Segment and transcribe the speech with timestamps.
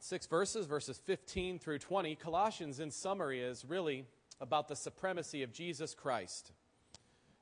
[0.00, 2.16] six verses, verses 15 through 20.
[2.16, 4.06] Colossians, in summary, is really
[4.40, 6.52] about the supremacy of Jesus Christ.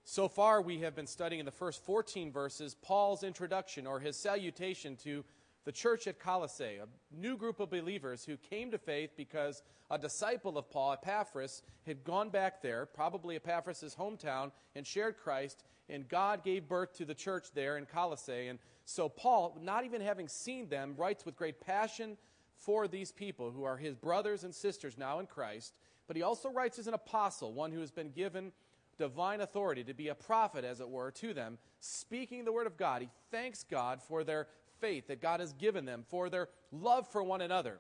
[0.04, 4.16] So far, we have been studying in the first 14 verses Paul's introduction or his
[4.16, 5.24] salutation to
[5.64, 6.86] the church at Colossae, a
[7.17, 12.04] new group of believers who came to faith because a disciple of Paul, Epaphras, had
[12.04, 17.15] gone back there, probably Epaphras' hometown, and shared Christ, and God gave birth to the
[17.15, 18.48] church there in Colossae.
[18.48, 22.16] And so Paul, not even having seen them, writes with great passion
[22.59, 25.79] for these people who are his brothers and sisters now in Christ.
[26.07, 28.53] But he also writes as an apostle, one who has been given
[28.99, 32.77] divine authority to be a prophet, as it were, to them, speaking the word of
[32.77, 33.02] God.
[33.02, 34.49] He thanks God for their
[34.80, 37.79] faith that God has given them, for their love for one another.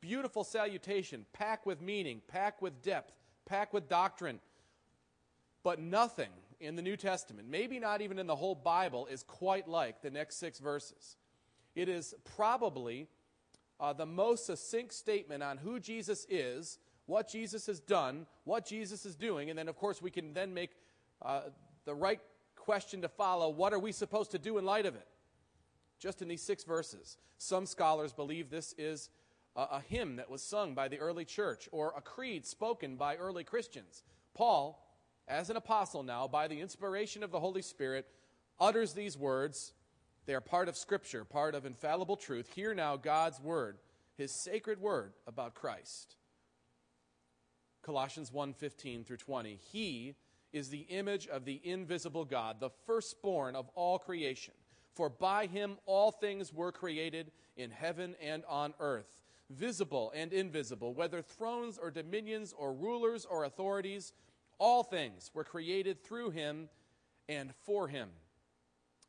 [0.00, 3.12] Beautiful salutation, packed with meaning, packed with depth,
[3.46, 4.40] packed with doctrine.
[5.62, 9.68] But nothing in the New Testament, maybe not even in the whole Bible, is quite
[9.68, 11.16] like the next six verses.
[11.74, 13.08] It is probably
[13.80, 19.06] uh, the most succinct statement on who Jesus is, what Jesus has done, what Jesus
[19.06, 20.70] is doing, and then, of course, we can then make
[21.22, 21.42] uh,
[21.84, 22.20] the right
[22.56, 25.06] question to follow what are we supposed to do in light of it?
[26.00, 27.18] just in these six verses.
[27.38, 29.10] Some scholars believe this is
[29.54, 33.16] a, a, hymn that was sung by the early church or a creed spoken by
[33.16, 34.02] early Christians.
[34.34, 34.84] Paul,
[35.28, 38.06] as an apostle now, by the inspiration of the Holy Spirit,
[38.58, 39.72] utters these words.
[40.30, 42.54] They are part of Scripture, part of infallible truth.
[42.54, 43.78] Hear now God's word,
[44.16, 46.14] his sacred word about Christ.
[47.82, 49.56] Colossians 1:15 through 20.
[49.56, 50.14] He
[50.52, 54.54] is the image of the invisible God, the firstborn of all creation.
[54.92, 60.94] For by him all things were created in heaven and on earth, visible and invisible,
[60.94, 64.12] whether thrones or dominions or rulers or authorities,
[64.58, 66.70] all things were created through him
[67.28, 68.12] and for him.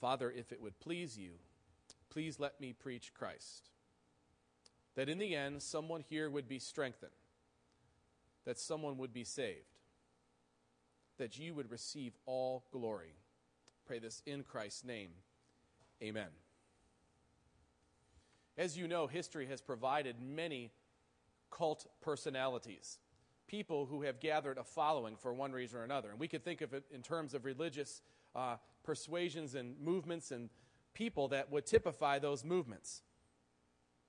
[0.00, 1.32] Father, if it would please you,
[2.10, 3.70] please let me preach Christ.
[4.94, 7.12] That in the end, someone here would be strengthened,
[8.44, 9.78] that someone would be saved
[11.18, 13.14] that you would receive all glory.
[13.86, 15.10] Pray this in Christ's name.
[16.02, 16.28] Amen.
[18.56, 20.72] As you know, history has provided many
[21.50, 22.98] cult personalities,
[23.46, 26.10] people who have gathered a following for one reason or another.
[26.10, 28.02] And we could think of it in terms of religious
[28.34, 28.56] uh,
[28.88, 30.48] persuasions and movements and
[30.94, 33.02] people that would typify those movements.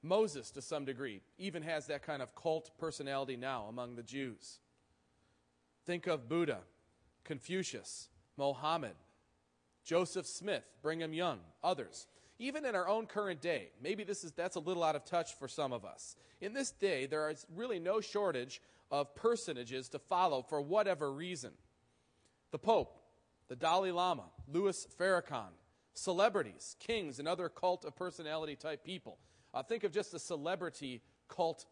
[0.01, 4.59] Moses, to some degree, even has that kind of cult personality now among the Jews.
[5.85, 6.59] Think of Buddha,
[7.25, 8.07] Confucius,
[8.38, 8.95] Mohammed,
[9.84, 12.07] Joseph Smith, Brigham Young, others.
[12.38, 15.34] Even in our own current day, maybe this is that's a little out of touch
[15.34, 16.16] for some of us.
[16.40, 18.61] In this day, there is really no shortage
[18.91, 21.51] of personages to follow for whatever reason.
[22.51, 22.99] The Pope,
[23.50, 25.50] the Dalai Lama, Louis Farrakhan,
[25.94, 29.18] celebrities, kings, and other cult of personality type people.
[29.54, 31.66] Uh, think of just the celebrity cult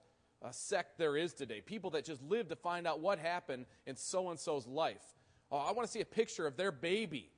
[0.43, 1.61] uh, sect there is today.
[1.61, 5.13] People that just live to find out what happened in so and so's life.
[5.51, 7.29] Oh, I want to see a picture of their baby.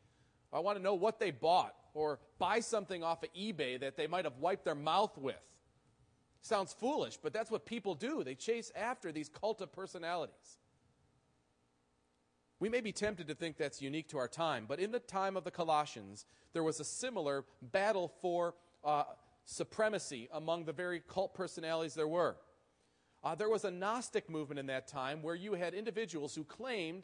[0.51, 4.07] I want to know what they bought or buy something off of eBay that they
[4.07, 5.35] might have wiped their mouth with.
[6.41, 8.23] Sounds foolish, but that's what people do.
[8.23, 10.57] They chase after these cult of personalities.
[12.59, 15.37] We may be tempted to think that's unique to our time, but in the time
[15.37, 19.03] of the Colossians, there was a similar battle for uh,
[19.45, 22.35] supremacy among the very cult personalities there were.
[23.23, 27.03] Uh, there was a Gnostic movement in that time where you had individuals who claimed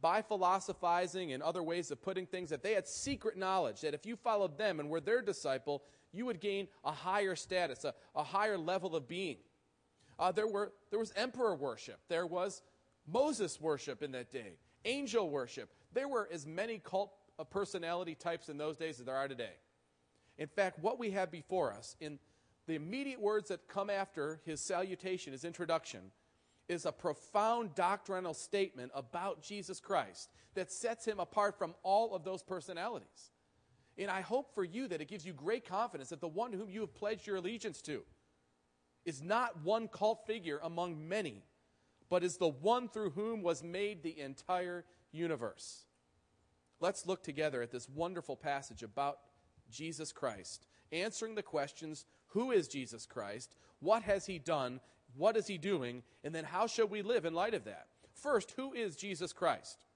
[0.00, 4.04] by philosophizing and other ways of putting things, that they had secret knowledge that if
[4.04, 5.82] you followed them and were their disciple,
[6.12, 9.36] you would gain a higher status, a, a higher level of being.
[10.18, 12.62] Uh, there, were, there was emperor worship, there was
[13.06, 15.70] Moses worship in that day, angel worship.
[15.92, 19.54] There were as many cult uh, personality types in those days as there are today.
[20.38, 22.18] In fact, what we have before us in
[22.66, 26.10] the immediate words that come after his salutation, his introduction,
[26.68, 32.24] is a profound doctrinal statement about Jesus Christ that sets him apart from all of
[32.24, 33.30] those personalities.
[33.98, 36.68] And I hope for you that it gives you great confidence that the one whom
[36.68, 38.02] you have pledged your allegiance to
[39.04, 41.44] is not one cult figure among many,
[42.08, 45.86] but is the one through whom was made the entire universe.
[46.80, 49.18] Let's look together at this wonderful passage about
[49.70, 53.56] Jesus Christ answering the questions who is Jesus Christ?
[53.80, 54.80] What has he done?
[55.16, 56.02] What is he doing?
[56.24, 57.86] And then how should we live in light of that?
[58.12, 59.86] First, who is Jesus Christ?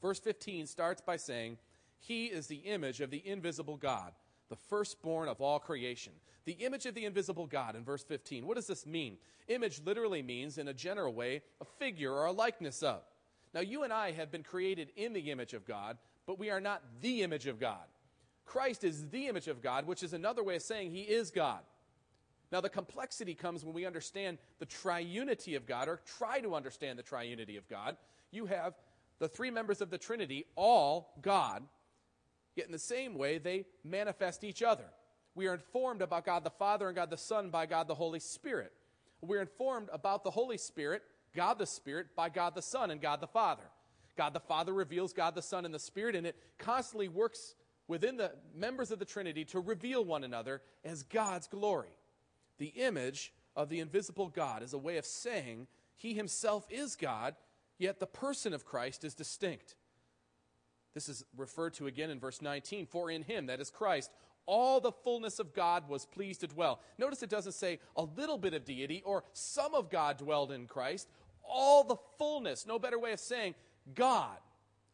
[0.00, 1.58] Verse 15 starts by saying,
[1.98, 4.12] He is the image of the invisible God,
[4.48, 6.12] the firstborn of all creation.
[6.44, 8.46] The image of the invisible God in verse 15.
[8.46, 9.16] What does this mean?
[9.48, 13.02] Image literally means, in a general way, a figure or a likeness of.
[13.52, 16.60] Now, you and I have been created in the image of God, but we are
[16.60, 17.84] not the image of God.
[18.44, 21.60] Christ is the image of God, which is another way of saying he is God.
[22.52, 26.98] Now, the complexity comes when we understand the triunity of God, or try to understand
[26.98, 27.96] the triunity of God.
[28.30, 28.74] You have
[29.18, 31.62] the three members of the Trinity, all God,
[32.56, 34.86] yet in the same way, they manifest each other.
[35.34, 38.20] We are informed about God the Father and God the Son by God the Holy
[38.20, 38.72] Spirit.
[39.20, 41.02] We're informed about the Holy Spirit,
[41.34, 43.64] God the Spirit, by God the Son and God the Father.
[44.16, 47.54] God the Father reveals God the Son and the Spirit, and it constantly works
[47.86, 51.96] within the members of the Trinity to reveal one another as God's glory.
[52.58, 55.66] The image of the invisible God is a way of saying
[55.96, 57.36] he himself is God,
[57.78, 59.74] yet the person of Christ is distinct.
[60.96, 62.86] This is referred to again in verse 19.
[62.86, 64.10] For in him, that is Christ,
[64.46, 66.80] all the fullness of God was pleased to dwell.
[66.96, 70.66] Notice it doesn't say a little bit of deity or some of God dwelled in
[70.66, 71.10] Christ.
[71.46, 73.56] All the fullness, no better way of saying
[73.94, 74.38] God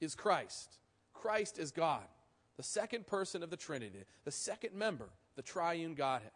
[0.00, 0.78] is Christ.
[1.14, 2.02] Christ is God
[2.56, 6.32] the second person of the Trinity, the second member, the triune Godhead,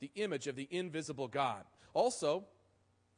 [0.00, 1.62] the image of the invisible God.
[1.94, 2.44] Also,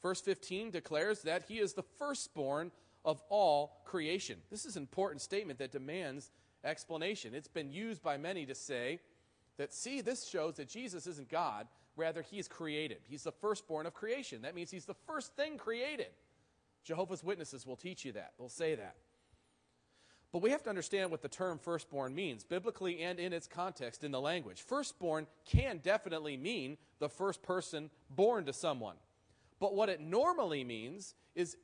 [0.03, 2.73] verse 15 declares that he is the firstborn
[3.05, 4.39] of all creation.
[4.51, 6.31] This is an important statement that demands
[6.65, 7.35] explanation.
[7.35, 9.01] It's been used by many to say
[9.57, 11.67] that, see, this shows that Jesus isn't God,
[11.97, 12.99] rather, he is created.
[13.09, 14.43] He's the firstborn of creation.
[14.43, 16.09] That means he's the first thing created.
[16.85, 18.97] Jehovah's Witnesses will teach you that, they'll say that.
[20.33, 24.05] But we have to understand what the term firstborn means, biblically and in its context
[24.05, 24.63] in the language.
[24.63, 28.95] Firstborn can definitely mean the first person born to someone.
[29.59, 31.57] But what it normally means is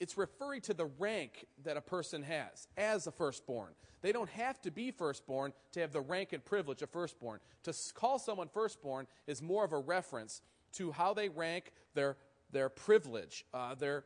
[0.00, 3.72] it's referring to the rank that a person has as a firstborn.
[4.00, 7.40] They don't have to be firstborn to have the rank and privilege of firstborn.
[7.64, 10.42] To call someone firstborn is more of a reference
[10.74, 12.16] to how they rank their,
[12.52, 14.04] their privilege, uh, their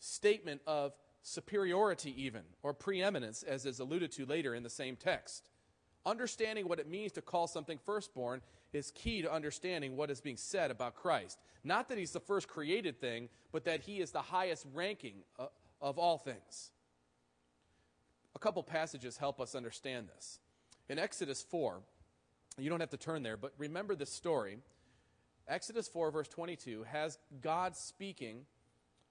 [0.00, 0.92] statement of
[1.22, 5.48] superiority, even, or preeminence, as is alluded to later in the same text.
[6.06, 8.42] Understanding what it means to call something firstborn
[8.72, 11.38] is key to understanding what is being said about Christ.
[11.62, 15.46] Not that he's the first created thing, but that he is the highest ranking uh,
[15.80, 16.72] of all things.
[18.34, 20.40] A couple passages help us understand this.
[20.88, 21.80] In Exodus 4,
[22.58, 24.58] you don't have to turn there, but remember this story.
[25.48, 28.44] Exodus 4, verse 22, has God speaking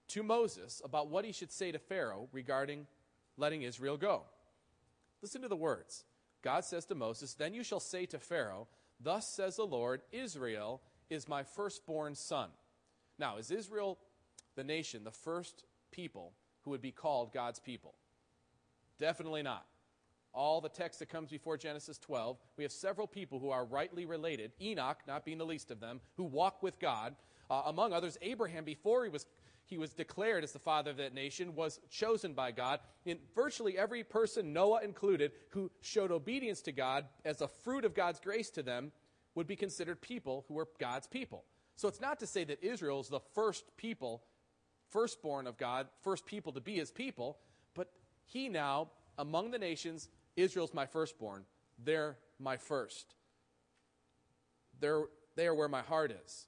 [0.09, 2.85] to Moses about what he should say to Pharaoh regarding
[3.37, 4.23] letting Israel go.
[5.21, 6.03] Listen to the words.
[6.43, 8.67] God says to Moses, Then you shall say to Pharaoh,
[8.99, 12.49] Thus says the Lord, Israel is my firstborn son.
[13.17, 13.97] Now, is Israel
[14.55, 17.95] the nation, the first people who would be called God's people?
[18.99, 19.65] Definitely not.
[20.33, 24.05] All the text that comes before Genesis 12, we have several people who are rightly
[24.05, 27.15] related, Enoch not being the least of them, who walk with God.
[27.49, 29.27] Uh, among others, Abraham, before he was
[29.65, 32.79] he was declared as the father of that nation, was chosen by God.
[33.05, 37.93] In virtually every person, Noah included, who showed obedience to God as a fruit of
[37.93, 38.91] God's grace to them,
[39.35, 41.43] would be considered people who were God's people.
[41.75, 44.23] So it's not to say that Israel is the first people,
[44.91, 47.37] firstborn of God, first people to be his people,
[47.73, 47.91] but
[48.25, 51.45] he now, among the nations, Israel's my firstborn.
[51.83, 53.15] They're my first.
[54.79, 55.03] They're,
[55.35, 56.45] they are where my heart is.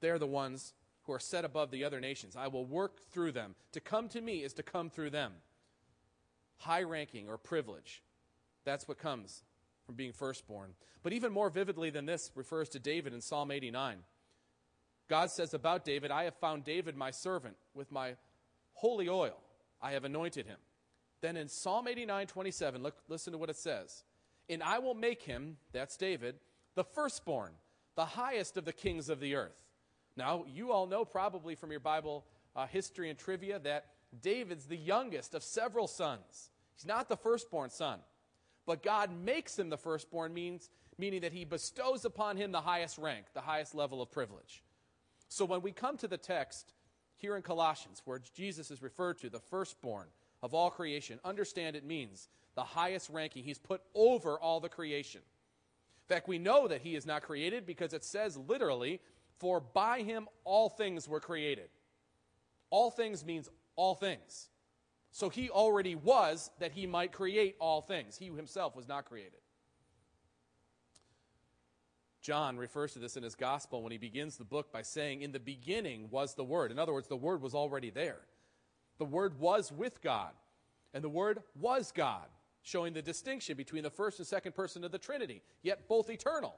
[0.00, 0.74] They're the ones
[1.04, 2.36] who are set above the other nations.
[2.36, 3.54] I will work through them.
[3.72, 5.32] To come to me is to come through them.
[6.58, 8.02] High ranking or privilege.
[8.64, 9.42] That's what comes
[9.84, 10.74] from being firstborn.
[11.02, 13.98] But even more vividly than this refers to David in Psalm 89.
[15.08, 18.14] God says about David, I have found David my servant with my
[18.72, 19.36] holy oil.
[19.82, 20.56] I have anointed him.
[21.20, 24.04] Then in Psalm 89, 27, look, listen to what it says.
[24.48, 26.36] And I will make him, that's David,
[26.74, 27.52] the firstborn,
[27.94, 29.63] the highest of the kings of the earth.
[30.16, 33.86] Now, you all know probably from your Bible uh, history and trivia that
[34.22, 36.50] David's the youngest of several sons.
[36.76, 37.98] He's not the firstborn son.
[38.66, 42.98] But God makes him the firstborn, means, meaning that he bestows upon him the highest
[42.98, 44.62] rank, the highest level of privilege.
[45.28, 46.72] So when we come to the text
[47.16, 50.06] here in Colossians, where Jesus is referred to, the firstborn
[50.42, 53.44] of all creation, understand it means the highest ranking.
[53.44, 55.20] He's put over all the creation.
[55.20, 59.00] In fact, we know that he is not created because it says literally
[59.38, 61.68] for by him all things were created.
[62.70, 64.48] All things means all things.
[65.10, 68.16] So he already was that he might create all things.
[68.16, 69.38] He himself was not created.
[72.20, 75.30] John refers to this in his gospel when he begins the book by saying, In
[75.30, 76.72] the beginning was the Word.
[76.72, 78.22] In other words, the Word was already there.
[78.98, 80.32] The Word was with God,
[80.94, 82.26] and the Word was God,
[82.62, 86.54] showing the distinction between the first and second person of the Trinity, yet both eternal.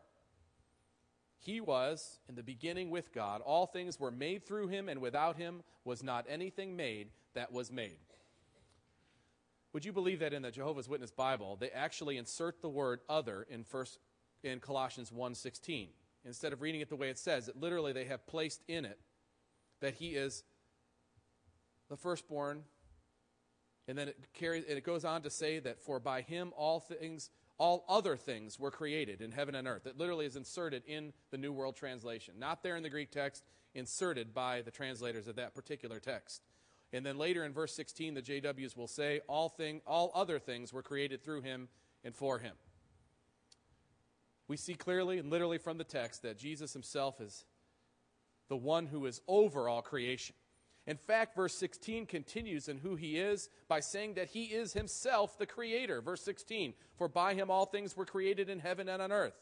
[1.46, 3.40] He was in the beginning with God.
[3.40, 7.70] All things were made through him, and without him was not anything made that was
[7.70, 7.98] made.
[9.72, 13.46] Would you believe that in the Jehovah's Witness Bible, they actually insert the word other
[13.48, 14.00] in first
[14.42, 15.90] in Colossians 1:16.
[16.24, 18.98] Instead of reading it the way it says, it literally they have placed in it
[19.78, 20.42] that he is
[21.88, 22.64] the firstborn
[23.86, 26.80] and then it carries and it goes on to say that for by him all
[26.80, 29.86] things all other things were created in heaven and earth.
[29.86, 32.34] It literally is inserted in the New World Translation.
[32.38, 33.44] Not there in the Greek text,
[33.74, 36.42] inserted by the translators of that particular text.
[36.92, 40.72] And then later in verse 16, the JWs will say, all, thing, all other things
[40.72, 41.68] were created through him
[42.04, 42.54] and for him.
[44.48, 47.44] We see clearly and literally from the text that Jesus himself is
[48.48, 50.36] the one who is over all creation.
[50.86, 55.36] In fact, verse 16 continues in who he is by saying that he is himself
[55.36, 56.00] the creator.
[56.00, 59.34] Verse 16, for by him all things were created in heaven and on earth,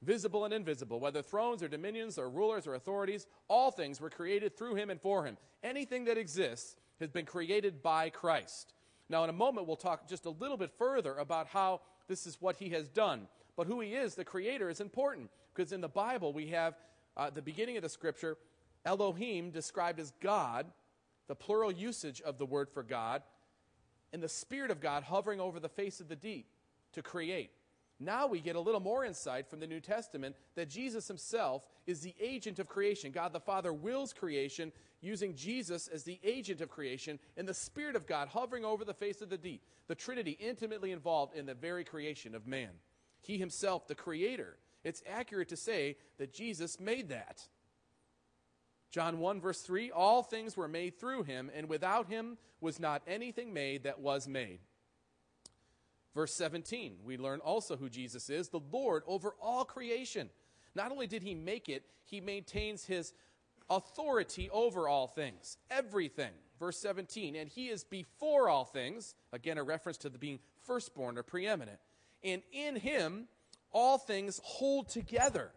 [0.00, 4.56] visible and invisible, whether thrones or dominions or rulers or authorities, all things were created
[4.56, 5.36] through him and for him.
[5.62, 8.72] Anything that exists has been created by Christ.
[9.10, 12.40] Now, in a moment, we'll talk just a little bit further about how this is
[12.40, 13.28] what he has done.
[13.56, 16.74] But who he is, the creator, is important because in the Bible we have
[17.16, 18.36] uh, the beginning of the scripture
[18.84, 20.66] Elohim described as God,
[21.26, 23.22] the plural usage of the word for God,
[24.12, 26.46] and the Spirit of God hovering over the face of the deep
[26.92, 27.50] to create.
[28.00, 32.00] Now we get a little more insight from the New Testament that Jesus himself is
[32.00, 33.12] the agent of creation.
[33.12, 37.94] God the Father wills creation using Jesus as the agent of creation and the Spirit
[37.94, 39.62] of God hovering over the face of the deep.
[39.86, 42.70] The Trinity intimately involved in the very creation of man.
[43.20, 44.58] He himself, the creator.
[44.82, 47.48] It's accurate to say that Jesus made that.
[48.94, 53.02] John 1, verse 3 All things were made through him, and without him was not
[53.08, 54.60] anything made that was made.
[56.14, 60.30] Verse 17, we learn also who Jesus is, the Lord over all creation.
[60.76, 63.12] Not only did he make it, he maintains his
[63.68, 66.30] authority over all things, everything.
[66.60, 71.18] Verse 17, and he is before all things, again, a reference to the being firstborn
[71.18, 71.80] or preeminent.
[72.22, 73.26] And in him,
[73.72, 75.50] all things hold together.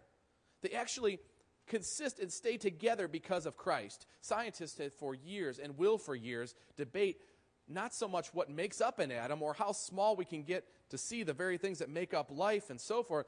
[0.64, 1.20] They actually
[1.68, 4.06] consist and stay together because of Christ.
[4.22, 7.22] Scientists have for years and will for years debate
[7.68, 10.98] not so much what makes up an atom or how small we can get to
[10.98, 13.26] see the very things that make up life and so forth.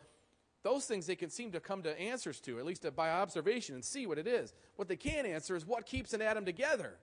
[0.63, 3.83] Those things they can seem to come to answers to, at least by observation, and
[3.83, 4.53] see what it is.
[4.75, 6.97] What they can't answer is what keeps an atom together.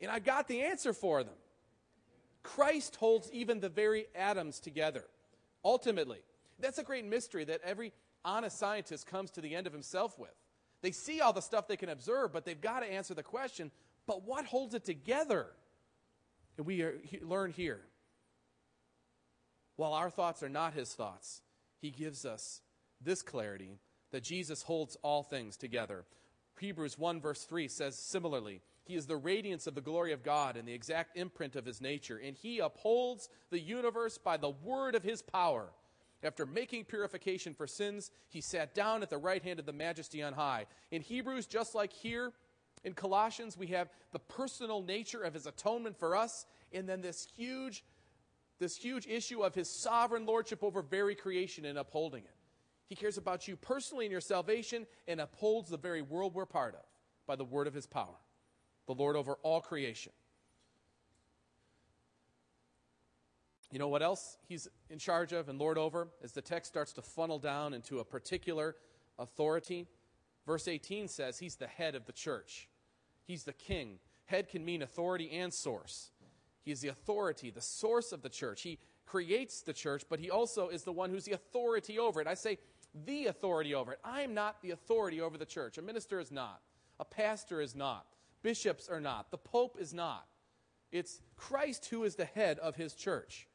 [0.00, 1.34] And I got the answer for them.
[2.42, 5.04] Christ holds even the very atoms together,
[5.64, 6.20] ultimately.
[6.58, 7.92] That's a great mystery that every
[8.28, 10.34] honest scientist comes to the end of himself with.
[10.82, 13.70] They see all the stuff they can observe, but they've got to answer the question
[14.08, 15.46] but what holds it together?
[16.56, 17.82] And we are, he, learn here.
[19.76, 21.42] While our thoughts are not his thoughts,
[21.78, 22.62] he gives us
[23.00, 23.78] this clarity
[24.10, 26.04] that Jesus holds all things together.
[26.58, 30.56] Hebrews 1, verse 3 says similarly, He is the radiance of the glory of God
[30.56, 34.94] and the exact imprint of His nature, and He upholds the universe by the word
[34.94, 35.68] of His power.
[36.22, 40.22] After making purification for sins, he sat down at the right hand of the majesty
[40.22, 40.66] on high.
[40.90, 42.32] In Hebrews, just like here
[42.82, 47.28] in Colossians, we have the personal nature of his atonement for us, and then this
[47.36, 47.84] huge,
[48.58, 52.34] this huge issue of his sovereign lordship over very creation and upholding it.
[52.88, 56.74] He cares about you personally in your salvation and upholds the very world we're part
[56.74, 56.84] of
[57.26, 58.16] by the word of his power.
[58.86, 60.12] The Lord over all creation.
[63.70, 66.08] You know what else he's in charge of and lord over?
[66.22, 68.76] As the text starts to funnel down into a particular
[69.18, 69.86] authority,
[70.46, 72.68] verse 18 says he's the head of the church.
[73.24, 73.98] He's the king.
[74.24, 76.12] Head can mean authority and source.
[76.62, 78.62] He is the authority, the source of the church.
[78.62, 82.26] He creates the church, but he also is the one who's the authority over it.
[82.26, 82.58] I say
[83.06, 84.00] the authority over it.
[84.02, 85.76] I'm not the authority over the church.
[85.76, 86.60] A minister is not.
[87.00, 88.06] A pastor is not.
[88.42, 89.30] Bishops are not.
[89.30, 90.26] The pope is not.
[90.90, 93.46] It's Christ who is the head of his church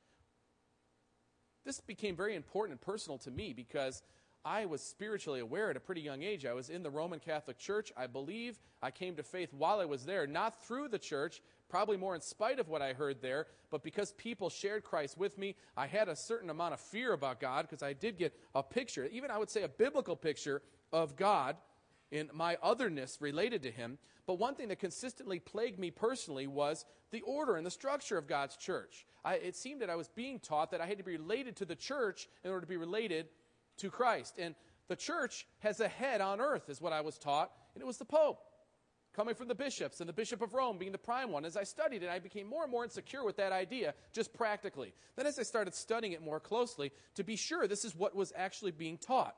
[1.66, 4.02] this became very important and personal to me because
[4.46, 6.46] I was spiritually aware at a pretty young age.
[6.46, 7.94] I was in the Roman Catholic Church.
[7.96, 11.96] I believe I came to faith while I was there, not through the church, probably
[11.96, 15.56] more in spite of what I heard there, but because people shared Christ with me,
[15.78, 19.08] I had a certain amount of fear about God because I did get a picture,
[19.12, 21.56] even I would say a biblical picture of God
[22.14, 23.98] in my otherness related to Him.
[24.28, 28.28] But one thing that consistently plagued me personally was the order and the structure of
[28.28, 29.06] God's church.
[29.26, 31.66] I, it seemed that I was being taught that I had to be related to
[31.66, 33.26] the church in order to be related
[33.78, 34.38] to Christ.
[34.38, 34.54] And
[34.88, 37.98] The church has a head on earth, is what I was taught, and it was
[37.98, 38.40] the Pope
[39.16, 41.46] coming from the bishops and the Bishop of Rome being the prime one.
[41.46, 44.94] As I studied it, I became more and more insecure with that idea, just practically.
[45.16, 48.34] Then, as I started studying it more closely, to be sure this is what was
[48.36, 49.36] actually being taught,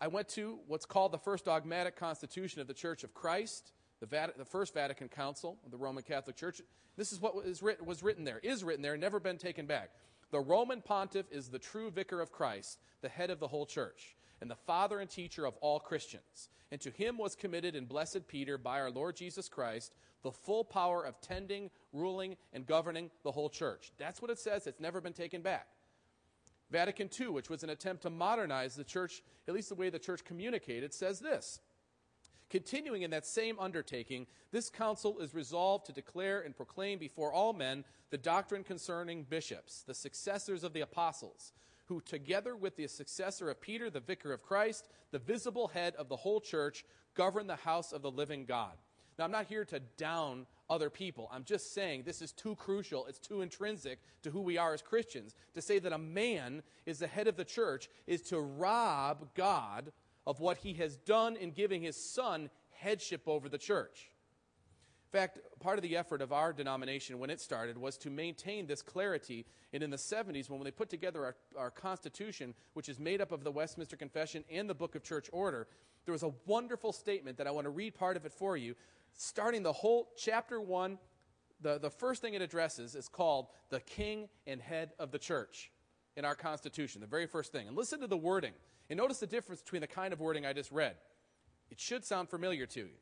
[0.00, 4.32] I went to what's called the first dogmatic constitution of the Church of Christ, the,
[4.36, 6.60] the First Vatican Council of the Roman Catholic Church.
[6.96, 9.90] This is what was, was written there, is written there, never been taken back.
[10.30, 14.14] The Roman pontiff is the true vicar of Christ, the head of the whole church,
[14.40, 16.48] and the father and teacher of all Christians.
[16.70, 20.64] And to him was committed in blessed Peter by our Lord Jesus Christ the full
[20.64, 23.92] power of tending, ruling, and governing the whole church.
[23.98, 24.66] That's what it says.
[24.66, 25.68] It's never been taken back.
[26.70, 29.98] Vatican II, which was an attempt to modernize the church, at least the way the
[29.98, 31.60] church communicated, says this.
[32.50, 37.52] Continuing in that same undertaking, this council is resolved to declare and proclaim before all
[37.52, 41.52] men the doctrine concerning bishops, the successors of the apostles,
[41.86, 46.08] who, together with the successor of Peter, the vicar of Christ, the visible head of
[46.08, 46.84] the whole church,
[47.14, 48.78] govern the house of the living God.
[49.18, 51.28] Now, I'm not here to down other people.
[51.32, 53.06] I'm just saying this is too crucial.
[53.06, 55.34] It's too intrinsic to who we are as Christians.
[55.54, 59.92] To say that a man is the head of the church is to rob God
[60.26, 64.10] of what he has done in giving his son headship over the church.
[65.10, 68.66] In fact, part of the effort of our denomination when it started was to maintain
[68.66, 69.46] this clarity.
[69.72, 73.32] And in the 70s, when they put together our, our Constitution, which is made up
[73.32, 75.66] of the Westminster Confession and the Book of Church Order,
[76.04, 78.74] there was a wonderful statement that I want to read part of it for you.
[79.14, 80.98] Starting the whole chapter 1,
[81.60, 85.70] the, the first thing it addresses is called the King and Head of the Church
[86.16, 87.68] in our Constitution, the very first thing.
[87.68, 88.52] And listen to the wording.
[88.90, 90.96] And notice the difference between the kind of wording I just read.
[91.70, 92.96] It should sound familiar to you.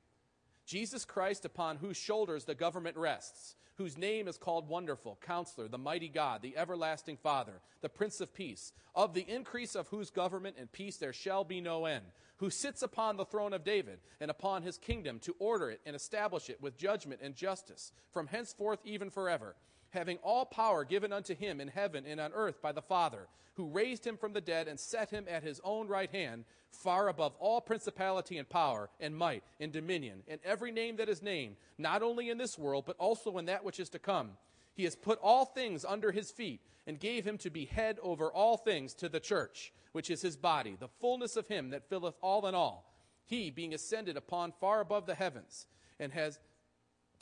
[0.66, 5.78] Jesus Christ, upon whose shoulders the government rests, whose name is called Wonderful, Counselor, the
[5.78, 10.56] Mighty God, the Everlasting Father, the Prince of Peace, of the increase of whose government
[10.58, 12.04] and peace there shall be no end,
[12.38, 15.94] who sits upon the throne of David and upon his kingdom to order it and
[15.94, 19.54] establish it with judgment and justice, from henceforth even forever
[19.96, 23.66] having all power given unto him in heaven and on earth by the Father, who
[23.68, 27.34] raised him from the dead and set him at his own right hand, far above
[27.38, 32.02] all principality and power and might and dominion, and every name that is named, not
[32.02, 34.30] only in this world, but also in that which is to come.
[34.74, 38.30] He has put all things under his feet and gave him to be head over
[38.30, 42.14] all things to the church, which is his body, the fullness of him that filleth
[42.20, 42.92] all in all.
[43.24, 45.66] He, being ascended upon far above the heavens,
[45.98, 46.38] and has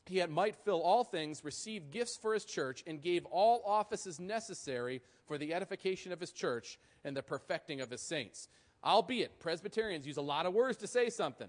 [0.07, 4.21] he had might fill all things, received gifts for his church, and gave all offices
[4.21, 8.49] necessary for the edification of his church and the perfecting of his saints.
[8.85, 11.49] Albeit, Presbyterians use a lot of words to say something,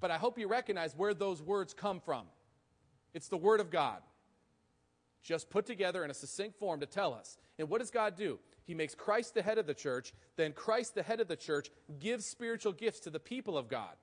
[0.00, 2.26] but I hope you recognize where those words come from.
[3.14, 4.02] It's the Word of God,
[5.22, 7.38] just put together in a succinct form to tell us.
[7.58, 8.38] And what does God do?
[8.64, 11.70] He makes Christ the head of the church, then Christ, the head of the church,
[11.98, 13.96] gives spiritual gifts to the people of God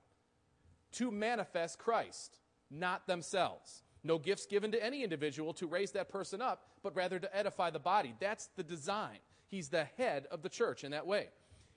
[0.92, 3.82] to manifest Christ not themselves.
[4.02, 7.70] No gifts given to any individual to raise that person up, but rather to edify
[7.70, 8.14] the body.
[8.20, 9.18] That's the design.
[9.48, 11.28] He's the head of the church in that way.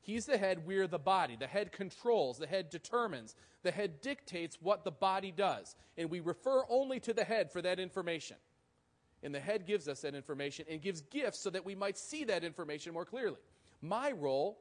[0.01, 1.35] He's the head, we're the body.
[1.39, 5.75] The head controls, the head determines, the head dictates what the body does.
[5.97, 8.37] And we refer only to the head for that information.
[9.21, 12.23] And the head gives us that information and gives gifts so that we might see
[12.25, 13.39] that information more clearly.
[13.81, 14.59] My role,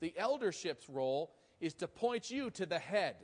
[0.00, 3.16] the eldership's role, is to point you to the head.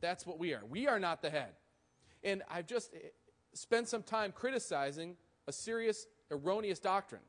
[0.00, 0.62] That's what we are.
[0.68, 1.52] We are not the head.
[2.24, 2.94] And I've just
[3.54, 7.22] spent some time criticizing a serious, erroneous doctrine.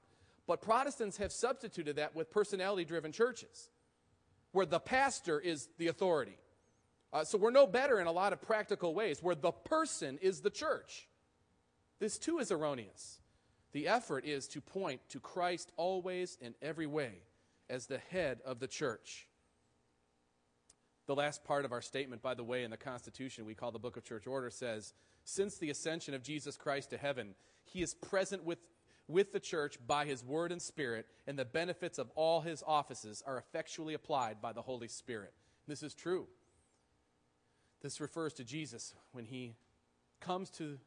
[0.47, 3.69] But Protestants have substituted that with personality driven churches,
[4.51, 6.37] where the pastor is the authority.
[7.11, 10.41] Uh, so we're no better in a lot of practical ways, where the person is
[10.41, 11.07] the church.
[11.99, 13.19] This too is erroneous.
[13.71, 17.13] The effort is to point to Christ always in every way
[17.69, 19.27] as the head of the church.
[21.05, 23.79] The last part of our statement, by the way, in the Constitution we call the
[23.79, 24.93] Book of Church Order says,
[25.25, 27.35] Since the ascension of Jesus Christ to heaven,
[27.65, 28.59] he is present with,
[29.07, 33.21] with the church by his word and spirit, and the benefits of all his offices
[33.25, 35.33] are effectually applied by the Holy Spirit.
[35.67, 36.27] This is true.
[37.81, 39.55] This refers to Jesus when he
[40.21, 40.77] comes to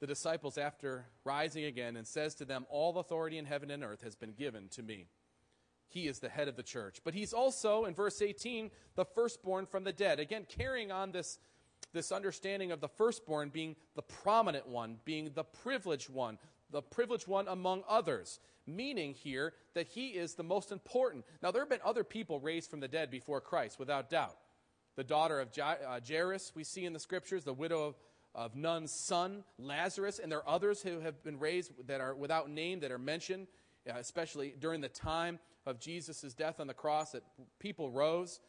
[0.00, 4.02] the disciples after rising again and says to them, All authority in heaven and earth
[4.02, 5.06] has been given to me.
[5.88, 7.00] He is the head of the church.
[7.04, 10.18] But he's also, in verse 18, the firstborn from the dead.
[10.18, 11.38] Again, carrying on this,
[11.92, 16.38] this understanding of the firstborn being the prominent one, being the privileged one,
[16.70, 18.40] the privileged one among others.
[18.66, 21.24] Meaning here that he is the most important.
[21.42, 24.36] Now, there have been other people raised from the dead before Christ, without doubt.
[24.96, 27.94] The daughter of uh, Jairus, we see in the scriptures, the widow of,
[28.34, 32.48] of Nun's son, Lazarus, and there are others who have been raised that are without
[32.48, 33.48] name, that are mentioned,
[33.88, 37.22] uh, especially during the time of Jesus' death on the cross that
[37.58, 38.40] people rose.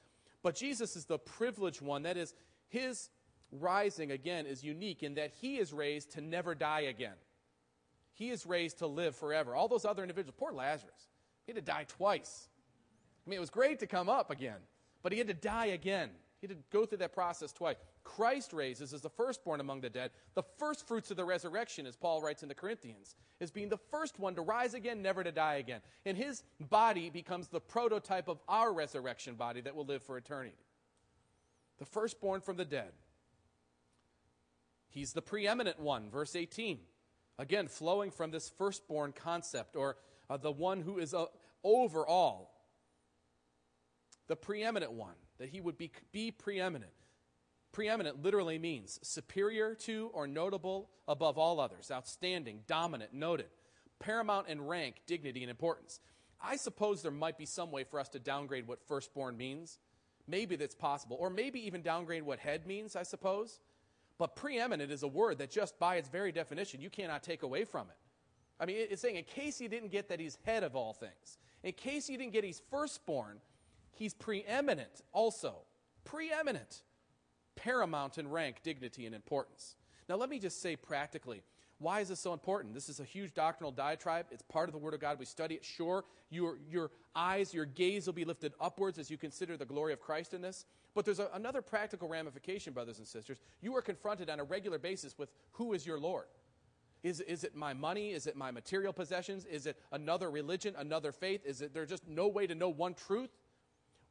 [0.44, 2.04] But Jesus is the privileged one.
[2.04, 2.34] That is,
[2.68, 3.10] his
[3.52, 7.16] rising again is unique in that he is raised to never die again.
[8.14, 9.56] He is raised to live forever.
[9.56, 11.10] All those other individuals, poor Lazarus,
[11.46, 12.48] he had to die twice.
[13.26, 14.60] I mean, it was great to come up again,
[15.04, 16.10] but he had to die again.
[16.42, 17.78] He had to go through that process twice.
[18.04, 21.96] Christ raises as the firstborn among the dead, the first fruits of the resurrection, as
[21.96, 25.32] Paul writes in the Corinthians, as being the first one to rise again, never to
[25.32, 25.82] die again.
[26.06, 30.56] And his body becomes the prototype of our resurrection body that will live for eternity.
[31.78, 32.92] The firstborn from the dead.
[34.90, 36.80] He's the preeminent one, verse 18.
[37.38, 39.98] Again, flowing from this firstborn concept, or
[40.30, 41.26] uh, the one who is uh,
[41.64, 42.54] over all.
[44.28, 46.92] The preeminent one, that he would be, be preeminent.
[47.72, 53.48] Preeminent literally means superior to or notable above all others, outstanding, dominant, noted,
[54.00, 56.00] paramount in rank, dignity, and importance.
[56.42, 59.80] I suppose there might be some way for us to downgrade what firstborn means.
[60.28, 61.18] Maybe that's possible.
[61.20, 63.60] Or maybe even downgrade what head means, I suppose.
[64.18, 67.66] But preeminent is a word that just by its very definition, you cannot take away
[67.66, 67.98] from it.
[68.60, 71.38] I mean, it's saying in case you didn't get that he's head of all things,
[71.64, 73.40] in case you didn't get he's firstborn,
[73.96, 75.56] he's preeminent also.
[76.04, 76.84] Preeminent.
[77.56, 79.76] Paramount in rank, dignity, and importance.
[80.08, 81.42] Now, let me just say practically
[81.80, 82.74] why is this so important?
[82.74, 84.28] This is a huge doctrinal diatribe.
[84.32, 85.20] It's part of the Word of God.
[85.20, 85.66] We study it.
[85.66, 89.92] Sure, your, your eyes, your gaze will be lifted upwards as you consider the glory
[89.92, 90.66] of Christ in this.
[90.94, 93.40] But there's a, another practical ramification, brothers and sisters.
[93.62, 96.28] You are confronted on a regular basis with who is your Lord?
[97.04, 98.12] Is, is it my money?
[98.12, 99.44] Is it my material possessions?
[99.46, 101.46] Is it another religion, another faith?
[101.46, 103.30] Is it there just no way to know one truth?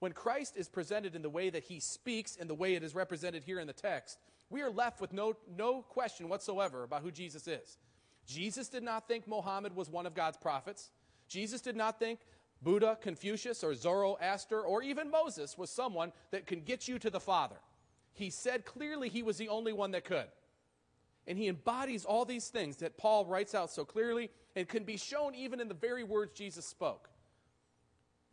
[0.04, 2.94] When Christ is presented in the way that he speaks and the way it is
[2.94, 4.18] represented here in the text,
[4.50, 7.78] we are left with no, no question whatsoever about who Jesus is.
[8.26, 10.90] Jesus did not think Mohammed was one of God's prophets.
[11.26, 12.20] Jesus did not think
[12.60, 17.18] Buddha, Confucius, or Zoroaster, or even Moses was someone that can get you to the
[17.18, 17.56] Father.
[18.12, 20.28] He said clearly he was the only one that could.
[21.26, 24.98] And he embodies all these things that Paul writes out so clearly and can be
[24.98, 27.08] shown even in the very words Jesus spoke.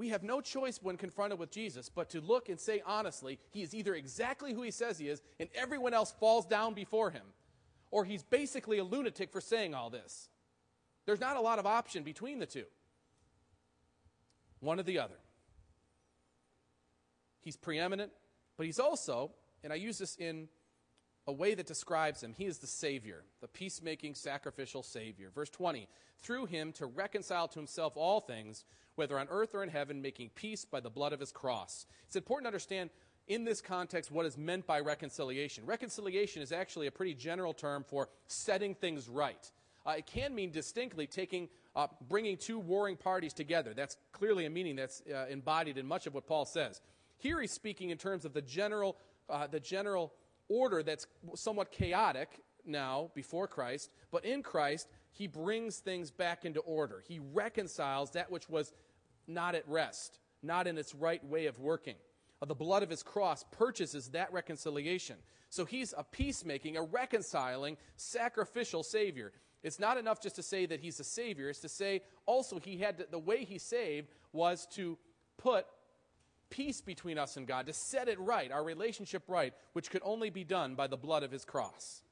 [0.01, 3.61] We have no choice when confronted with Jesus but to look and say honestly, he
[3.61, 7.21] is either exactly who he says he is and everyone else falls down before him,
[7.91, 10.29] or he's basically a lunatic for saying all this.
[11.05, 12.63] There's not a lot of option between the two
[14.59, 15.19] one or the other.
[17.41, 18.11] He's preeminent,
[18.57, 19.33] but he's also,
[19.63, 20.47] and I use this in
[21.31, 25.31] a way that describes him, he is the Savior, the peacemaking, sacrificial Savior.
[25.33, 25.87] Verse 20,
[26.21, 28.65] through him to reconcile to himself all things,
[28.95, 31.85] whether on earth or in heaven, making peace by the blood of his cross.
[32.05, 32.89] It's important to understand
[33.29, 35.65] in this context what is meant by reconciliation.
[35.65, 39.49] Reconciliation is actually a pretty general term for setting things right.
[39.87, 43.73] Uh, it can mean distinctly taking uh, bringing two warring parties together.
[43.73, 46.81] That's clearly a meaning that's uh, embodied in much of what Paul says.
[47.19, 48.97] Here he's speaking in terms of the general,
[49.29, 50.11] uh, the general
[50.51, 56.59] order that's somewhat chaotic now before Christ, but in Christ, he brings things back into
[56.61, 57.03] order.
[57.07, 58.73] He reconciles that which was
[59.27, 61.95] not at rest, not in its right way of working.
[62.41, 65.15] Uh, the blood of his cross purchases that reconciliation.
[65.49, 69.31] So he's a peacemaking, a reconciling, sacrificial Savior.
[69.63, 71.49] It's not enough just to say that he's a savior.
[71.49, 74.97] It's to say also he had to, the way he saved was to
[75.37, 75.67] put
[76.51, 80.29] peace between us and God, to set it right, our relationship right, which could only
[80.29, 82.03] be done by the blood of his cross.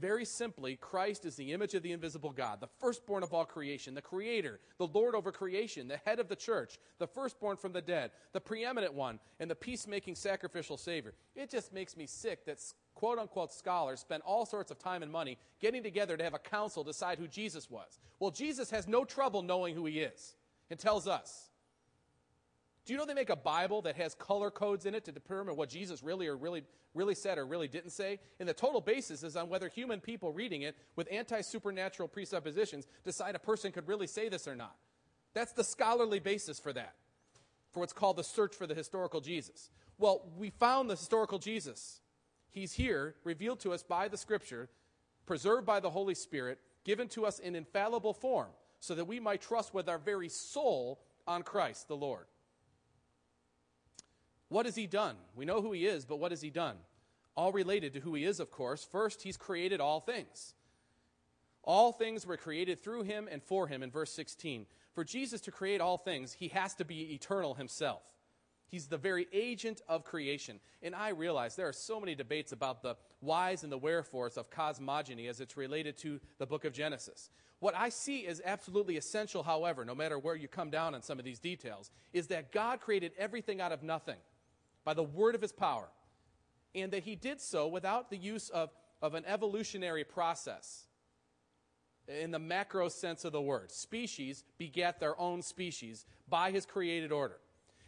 [0.00, 3.94] Very simply, Christ is the image of the invisible God, the firstborn of all creation,
[3.94, 7.82] the creator, the Lord over creation, the head of the church, the firstborn from the
[7.82, 11.12] dead, the preeminent one, and the peacemaking sacrificial Savior.
[11.36, 12.60] It just makes me sick that
[12.94, 16.38] quote unquote scholars spend all sorts of time and money getting together to have a
[16.38, 17.98] council decide who Jesus was.
[18.20, 20.34] Well, Jesus has no trouble knowing who he is
[20.70, 21.49] and tells us.
[22.90, 25.54] Do you know they make a Bible that has color codes in it to determine
[25.54, 28.18] what Jesus really or really really said or really didn't say?
[28.40, 33.36] And the total basis is on whether human people reading it with anti-supernatural presuppositions decide
[33.36, 34.74] a person could really say this or not.
[35.34, 36.96] That's the scholarly basis for that.
[37.70, 39.70] For what's called the search for the historical Jesus.
[39.96, 42.00] Well, we found the historical Jesus.
[42.50, 44.68] He's here, revealed to us by the Scripture,
[45.26, 48.48] preserved by the Holy Spirit, given to us in infallible form,
[48.80, 52.24] so that we might trust with our very soul on Christ the Lord.
[54.50, 55.14] What has he done?
[55.34, 56.76] We know who he is, but what has he done?
[57.36, 58.84] All related to who he is, of course.
[58.84, 60.54] First, he's created all things.
[61.62, 64.66] All things were created through him and for him in verse 16.
[64.92, 68.02] For Jesus to create all things, he has to be eternal himself.
[68.66, 70.58] He's the very agent of creation.
[70.82, 74.50] And I realize there are so many debates about the whys and the wherefores of
[74.50, 77.30] cosmogony as it's related to the book of Genesis.
[77.60, 81.20] What I see is absolutely essential, however, no matter where you come down on some
[81.20, 84.16] of these details, is that God created everything out of nothing
[84.84, 85.88] by the word of his power.
[86.74, 88.70] And that he did so without the use of,
[89.02, 90.86] of an evolutionary process
[92.06, 93.70] in the macro sense of the word.
[93.70, 97.38] Species beget their own species by his created order.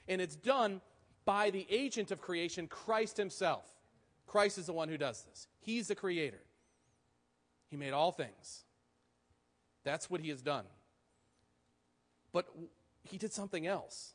[0.09, 0.81] And it's done
[1.25, 3.65] by the agent of creation, Christ himself.
[4.27, 5.47] Christ is the one who does this.
[5.61, 6.43] He's the creator.
[7.69, 8.65] He made all things.
[9.85, 10.65] That's what he has done.
[12.33, 12.47] But
[13.05, 14.15] he did something else.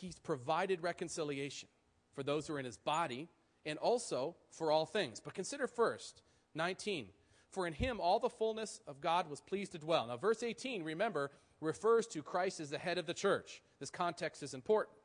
[0.00, 1.68] He's provided reconciliation
[2.14, 3.28] for those who are in his body
[3.66, 5.20] and also for all things.
[5.20, 6.22] But consider first,
[6.54, 7.06] 19.
[7.50, 10.06] For in him all the fullness of God was pleased to dwell.
[10.06, 11.30] Now, verse 18, remember,
[11.60, 13.62] refers to Christ as the head of the church.
[13.80, 14.96] This context is important.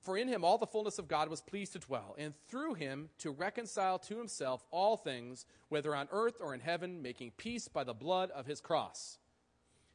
[0.00, 3.10] For in him all the fullness of God was pleased to dwell, and through him
[3.18, 7.84] to reconcile to himself all things, whether on earth or in heaven, making peace by
[7.84, 9.18] the blood of his cross.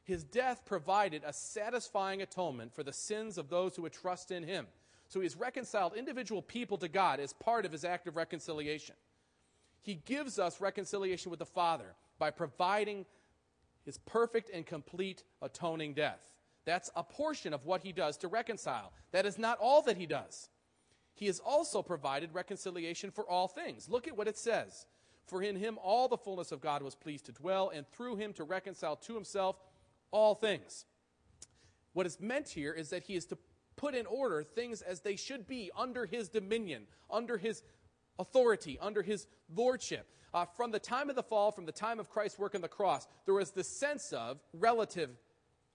[0.04, 4.42] His death provided a satisfying atonement for the sins of those who would trust in
[4.42, 4.66] him.
[5.08, 8.96] So he has reconciled individual people to God as part of his act of reconciliation.
[9.82, 13.06] He gives us reconciliation with the Father by providing
[13.84, 16.20] his perfect and complete atoning death.
[16.64, 18.92] That's a portion of what he does to reconcile.
[19.12, 20.48] That is not all that he does.
[21.14, 23.88] He has also provided reconciliation for all things.
[23.88, 24.86] Look at what it says.
[25.26, 28.32] For in him all the fullness of God was pleased to dwell, and through him
[28.34, 29.56] to reconcile to himself
[30.10, 30.84] all things.
[31.92, 33.38] What is meant here is that he is to
[33.76, 37.62] put in order things as they should be under his dominion, under his
[38.18, 40.06] authority, under his lordship.
[40.32, 42.68] Uh, from the time of the fall, from the time of Christ's work on the
[42.68, 45.10] cross, there was this sense of relative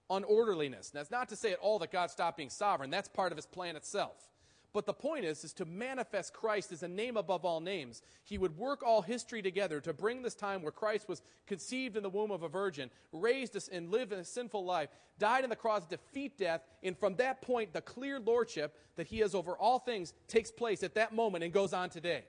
[0.09, 0.91] unorderliness.
[0.91, 2.89] That's not to say at all that God stopped being sovereign.
[2.89, 4.27] That's part of his plan itself.
[4.71, 8.03] But the point is, is to manifest Christ as a name above all names.
[8.23, 12.03] He would work all history together to bring this time where Christ was conceived in
[12.03, 15.55] the womb of a virgin, raised us and lived a sinful life, died on the
[15.55, 19.79] cross, defeat death, and from that point, the clear lordship that he has over all
[19.79, 22.25] things takes place at that moment and goes on today.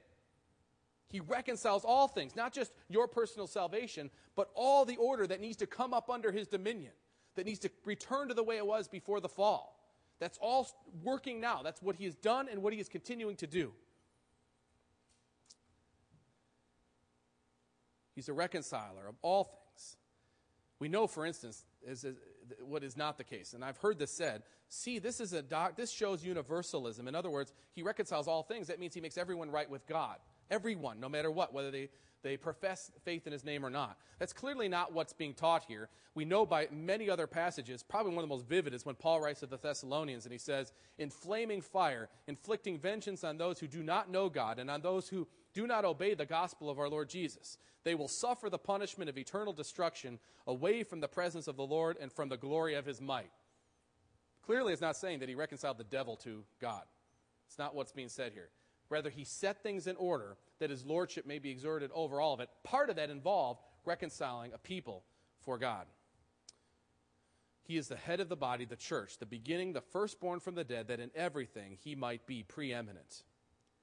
[1.11, 5.57] He reconciles all things, not just your personal salvation, but all the order that needs
[5.59, 6.92] to come up under his dominion
[7.35, 9.79] that needs to return to the way it was before the fall.
[10.20, 10.68] That's all
[11.02, 11.62] working now.
[11.62, 13.72] That's what he has done and what he is continuing to do.
[18.14, 19.96] He's a reconciler of all things.
[20.78, 22.16] We know, for instance, is, is,
[22.62, 24.42] what is not the case, and I've heard this said.
[24.68, 27.09] See, this is a doc, this shows universalism.
[27.09, 28.68] In other words, he reconciles all things.
[28.68, 30.16] That means he makes everyone right with God.
[30.50, 31.88] Everyone, no matter what, whether they
[32.22, 33.96] they profess faith in his name or not.
[34.18, 35.88] That's clearly not what's being taught here.
[36.14, 39.20] We know by many other passages, probably one of the most vivid is when Paul
[39.20, 43.66] writes to the Thessalonians and he says, In flaming fire, inflicting vengeance on those who
[43.66, 46.88] do not know God and on those who do not obey the gospel of our
[46.88, 47.56] Lord Jesus.
[47.84, 51.96] They will suffer the punishment of eternal destruction away from the presence of the Lord
[52.00, 53.30] and from the glory of his might.
[54.44, 56.82] Clearly, it's not saying that he reconciled the devil to God.
[57.46, 58.50] It's not what's being said here.
[58.90, 62.40] Rather, he set things in order that his lordship may be exerted over all of
[62.40, 62.50] it.
[62.64, 65.05] Part of that involved reconciling a people
[65.40, 65.87] for God.
[67.62, 70.64] He is the head of the body, the church, the beginning, the firstborn from the
[70.64, 73.22] dead, that in everything he might be preeminent.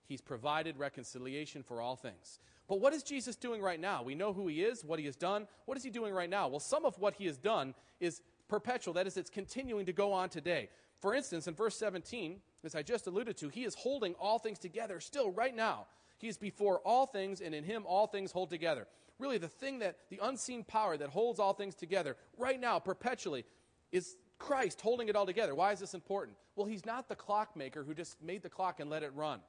[0.06, 2.39] He's provided reconciliation for all things.
[2.67, 4.04] But what is Jesus doing right now?
[4.04, 5.48] We know who he is, what he has done.
[5.65, 6.50] What is he doing right now?
[6.50, 8.93] Well, some of what he has done is perpetual.
[8.93, 10.70] That is, it's continuing to go on today.
[10.99, 14.60] For instance, in verse 17, as I just alluded to, he is holding all things
[14.60, 15.86] together still right now.
[16.17, 18.88] He is before all things, and in him all things hold together.
[19.19, 23.45] Really, the thing that, the unseen power that holds all things together right now, perpetually,
[23.91, 25.55] is Christ holding it all together.
[25.55, 26.38] Why is this important?
[26.55, 29.39] Well, he's not the clockmaker who just made the clock and let it run.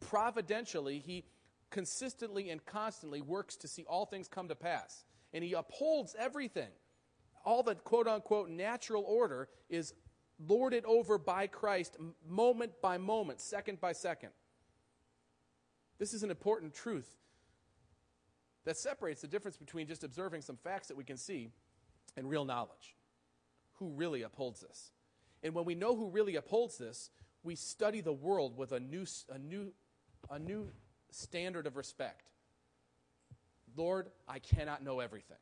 [0.00, 1.24] Providentially, he
[1.70, 5.04] consistently and constantly works to see all things come to pass.
[5.32, 6.70] And he upholds everything.
[7.44, 9.94] All the quote unquote natural order is
[10.48, 11.96] lorded over by Christ
[12.28, 14.30] moment by moment, second by second.
[15.98, 17.10] This is an important truth
[18.64, 21.50] that separates the difference between just observing some facts that we can see
[22.16, 22.96] and real knowledge.
[23.74, 24.92] Who really upholds this?
[25.42, 27.10] And when we know who really upholds this,
[27.42, 29.72] we study the world with a new, a new,
[30.30, 30.68] a new
[31.10, 32.30] standard of respect.
[33.76, 35.38] Lord, I cannot know everything.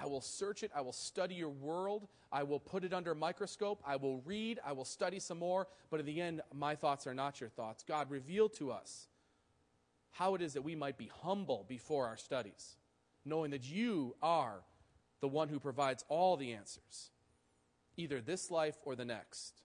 [0.00, 0.70] I will search it.
[0.74, 2.08] I will study your world.
[2.30, 3.82] I will put it under a microscope.
[3.86, 4.60] I will read.
[4.64, 5.66] I will study some more.
[5.90, 7.84] But in the end, my thoughts are not your thoughts.
[7.86, 9.08] God, reveal to us
[10.12, 12.76] how it is that we might be humble before our studies,
[13.24, 14.62] knowing that you are
[15.20, 17.10] the one who provides all the answers,
[17.96, 19.62] either this life or the next.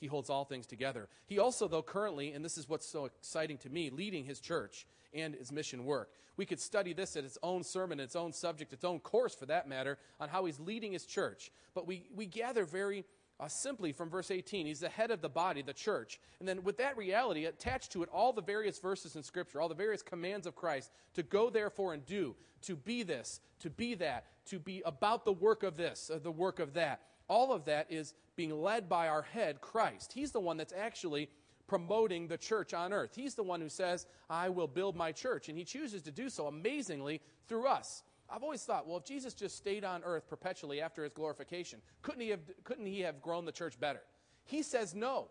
[0.00, 1.08] He holds all things together.
[1.26, 4.86] He also, though, currently, and this is what's so exciting to me, leading his church
[5.12, 6.10] and his mission work.
[6.36, 9.46] We could study this at its own sermon, its own subject, its own course for
[9.46, 11.52] that matter, on how he's leading his church.
[11.74, 13.04] But we, we gather very
[13.40, 14.66] uh, simply from verse 18.
[14.66, 16.20] He's the head of the body, the church.
[16.38, 19.68] And then with that reality attached to it, all the various verses in Scripture, all
[19.68, 23.94] the various commands of Christ to go therefore and do, to be this, to be
[23.94, 27.00] that, to be about the work of this, uh, the work of that.
[27.30, 30.12] All of that is being led by our head, Christ.
[30.12, 31.30] He's the one that's actually
[31.68, 33.12] promoting the church on earth.
[33.14, 35.48] He's the one who says, I will build my church.
[35.48, 38.02] And he chooses to do so amazingly through us.
[38.28, 42.20] I've always thought, well, if Jesus just stayed on earth perpetually after his glorification, couldn't
[42.20, 44.02] he have, couldn't he have grown the church better?
[44.44, 45.28] He says no.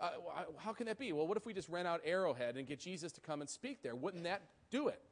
[0.00, 0.10] Uh,
[0.56, 1.12] how can that be?
[1.12, 3.82] Well, what if we just rent out Arrowhead and get Jesus to come and speak
[3.82, 3.94] there?
[3.94, 5.02] Wouldn't that do it?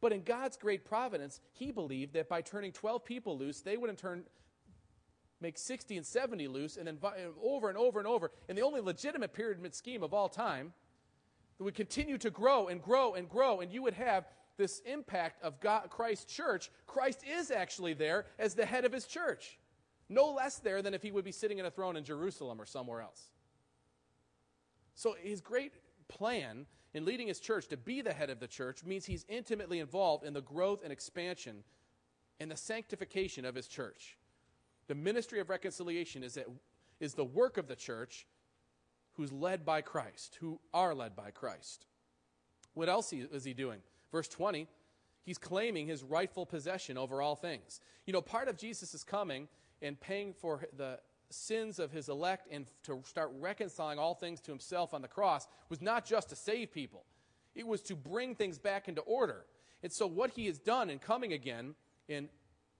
[0.00, 3.90] But in God's great providence, he believed that by turning 12 people loose, they would
[3.90, 4.24] in turn
[5.40, 6.98] make 60 and 70 loose, and then
[7.42, 10.72] over and over and over, in the only legitimate pyramid scheme of all time,
[11.56, 15.42] that would continue to grow and grow and grow, and you would have this impact
[15.42, 16.70] of God, Christ's church.
[16.86, 19.58] Christ is actually there as the head of his church.
[20.08, 22.66] No less there than if he would be sitting in a throne in Jerusalem or
[22.66, 23.30] somewhere else.
[24.94, 25.74] So his great
[26.08, 29.78] plan in leading his church to be the head of the church means he's intimately
[29.78, 31.62] involved in the growth and expansion
[32.40, 34.16] and the sanctification of his church.
[34.88, 36.38] The ministry of reconciliation is,
[36.98, 38.26] is the work of the church
[39.12, 41.86] who's led by Christ, who are led by Christ.
[42.74, 43.80] What else is he doing?
[44.10, 44.66] Verse 20,
[45.24, 47.80] he's claiming his rightful possession over all things.
[48.06, 49.48] You know, part of Jesus' coming
[49.82, 50.98] and paying for the
[51.30, 55.46] sins of his elect and to start reconciling all things to himself on the cross
[55.68, 57.04] was not just to save people,
[57.54, 59.44] it was to bring things back into order.
[59.82, 61.74] And so, what he has done in coming again,
[62.08, 62.28] in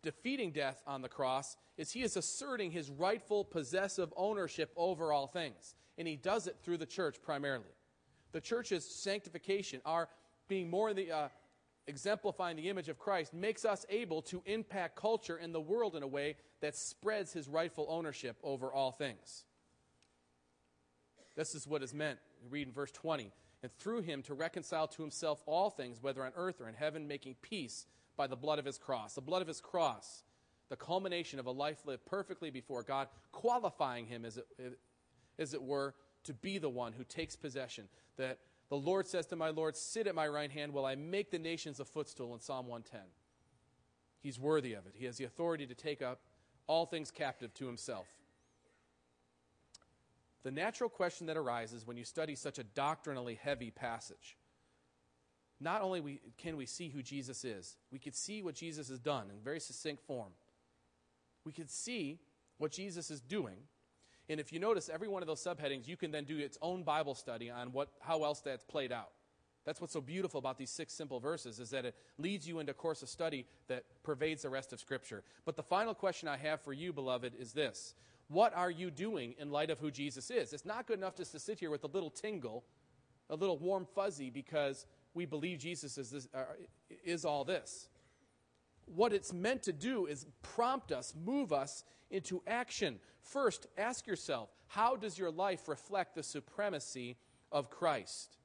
[0.02, 5.26] defeating death on the cross is he is asserting his rightful possessive ownership over all
[5.26, 5.74] things.
[5.96, 7.64] And he does it through the church primarily.
[8.32, 10.08] The church's sanctification, our
[10.48, 11.28] being more the uh,
[11.86, 16.02] exemplifying the image of Christ, makes us able to impact culture and the world in
[16.02, 19.44] a way that spreads his rightful ownership over all things.
[21.36, 22.18] This is what is meant.
[22.42, 23.32] We read in verse 20.
[23.62, 27.08] And through him to reconcile to himself all things, whether on earth or in heaven,
[27.08, 27.86] making peace
[28.18, 29.14] by the blood of his cross.
[29.14, 30.24] The blood of his cross,
[30.68, 34.78] the culmination of a life lived perfectly before God, qualifying him, as it,
[35.38, 37.88] as it were, to be the one who takes possession.
[38.18, 41.30] That the Lord says to my Lord, Sit at my right hand while I make
[41.30, 43.00] the nations a footstool in Psalm 110.
[44.20, 44.94] He's worthy of it.
[44.94, 46.20] He has the authority to take up
[46.66, 48.08] all things captive to himself.
[50.42, 54.36] The natural question that arises when you study such a doctrinally heavy passage
[55.60, 59.00] not only we, can we see who Jesus is, we could see what Jesus has
[59.00, 60.30] done in very succinct form.
[61.44, 62.20] We could see
[62.58, 63.56] what Jesus is doing.
[64.28, 66.82] And if you notice every one of those subheadings, you can then do its own
[66.82, 69.10] Bible study on what, how else that's played out.
[69.64, 72.72] That's what's so beautiful about these six simple verses is that it leads you into
[72.72, 75.24] a course of study that pervades the rest of Scripture.
[75.44, 77.94] But the final question I have for you, beloved, is this.
[78.28, 80.52] What are you doing in light of who Jesus is?
[80.52, 82.64] It's not good enough just to sit here with a little tingle,
[83.30, 86.44] a little warm fuzzy, because we believe Jesus is, this, uh,
[87.04, 87.88] is all this.
[88.86, 92.98] What it's meant to do is prompt us, move us into action.
[93.20, 97.16] First, ask yourself how does your life reflect the supremacy
[97.50, 98.36] of Christ?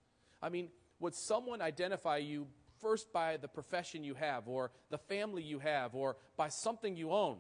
[0.42, 2.48] I mean, would someone identify you
[2.82, 7.12] first by the profession you have, or the family you have, or by something you
[7.12, 7.38] own?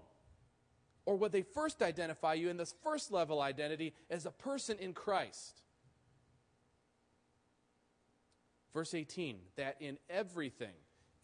[1.05, 4.93] Or would they first identify you in this first level identity as a person in
[4.93, 5.62] Christ?
[8.73, 10.73] Verse 18, that in everything,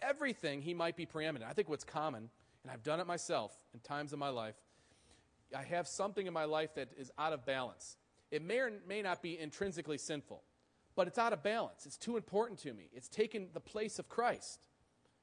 [0.02, 1.50] everything he might be preeminent.
[1.50, 2.30] I think what's common,
[2.64, 4.56] and I've done it myself in times in my life,
[5.56, 7.98] I have something in my life that is out of balance.
[8.32, 10.44] It may or may not be intrinsically sinful,
[10.96, 11.86] but it's out of balance.
[11.86, 12.90] It's too important to me.
[12.94, 14.68] It's taken the place of Christ.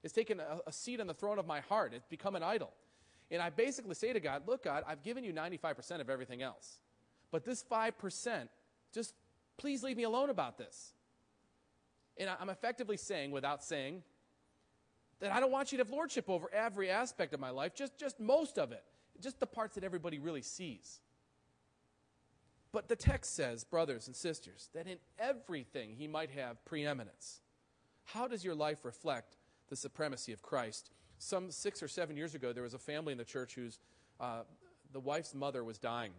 [0.02, 1.92] It's taken a, a seat on the throne of my heart.
[1.94, 2.72] It's become an idol.
[3.30, 6.78] And I basically say to God, Look, God, I've given you 95% of everything else.
[7.30, 8.48] But this 5%,
[8.92, 9.14] just
[9.56, 10.92] please leave me alone about this.
[12.18, 14.02] And I'm effectively saying, without saying,
[15.20, 17.98] that I don't want you to have lordship over every aspect of my life, just,
[17.98, 18.84] just most of it,
[19.20, 21.00] just the parts that everybody really sees.
[22.72, 27.40] But the text says, brothers and sisters, that in everything he might have preeminence.
[28.04, 29.36] How does your life reflect
[29.68, 30.90] the supremacy of Christ?
[31.18, 33.78] Some six or seven years ago, there was a family in the church whose
[34.20, 34.42] uh,
[34.92, 36.12] the wife's mother was dying.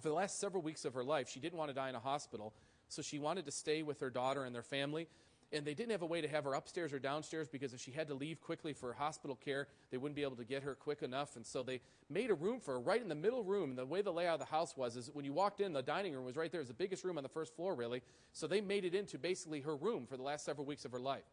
[0.00, 2.00] For the last several weeks of her life, she didn't want to die in a
[2.00, 2.52] hospital,
[2.88, 5.08] so she wanted to stay with her daughter and their family.
[5.52, 7.92] And they didn't have a way to have her upstairs or downstairs because if she
[7.92, 11.02] had to leave quickly for hospital care, they wouldn't be able to get her quick
[11.02, 11.36] enough.
[11.36, 11.80] And so they
[12.10, 13.70] made a room for her right in the middle room.
[13.70, 15.82] And the way the layout of the house was is when you walked in, the
[15.82, 16.60] dining room was right there.
[16.60, 18.02] It was the biggest room on the first floor, really.
[18.32, 20.98] So they made it into basically her room for the last several weeks of her
[20.98, 21.24] life.